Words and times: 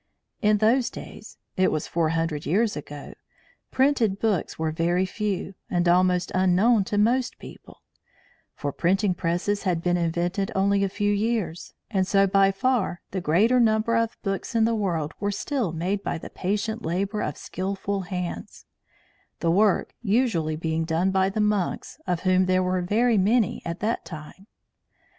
In 0.41 0.57
those 0.57 0.89
days, 0.89 1.37
it 1.57 1.71
was 1.71 1.85
four 1.85 2.09
hundred 2.09 2.43
years 2.43 2.75
ago, 2.75 3.13
printed 3.69 4.17
books 4.19 4.57
were 4.57 4.71
very 4.71 5.05
few, 5.05 5.53
and 5.69 5.87
almost 5.87 6.31
unknown 6.33 6.83
to 6.85 6.97
most 6.97 7.37
people; 7.37 7.83
for 8.55 8.71
printing 8.71 9.13
presses 9.13 9.61
had 9.61 9.83
been 9.83 9.97
invented 9.97 10.51
only 10.55 10.83
a 10.83 10.89
few 10.89 11.13
years, 11.13 11.75
and 11.91 12.07
so 12.07 12.25
by 12.25 12.51
far 12.51 13.01
the 13.11 13.21
greater 13.21 13.59
number 13.59 13.95
of 13.95 14.17
books 14.23 14.55
in 14.55 14.65
the 14.65 14.73
world 14.73 15.13
were 15.19 15.31
still 15.31 15.71
made 15.71 16.01
by 16.01 16.17
the 16.17 16.31
patient 16.31 16.81
labour 16.83 17.21
of 17.21 17.37
skilful 17.37 18.01
hands; 18.01 18.65
the 19.39 19.51
work 19.51 19.93
usually 20.01 20.55
being 20.55 20.83
done 20.83 21.11
by 21.11 21.29
the 21.29 21.39
monks, 21.39 21.99
of 22.07 22.21
whom 22.21 22.47
there 22.47 22.63
were 22.63 22.81
very 22.81 23.19
many 23.19 23.61
at 23.65 23.81
that 23.81 24.03
time. 24.03 24.47